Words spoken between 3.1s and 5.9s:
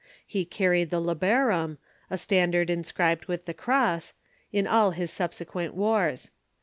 with the cross, in all his subsequent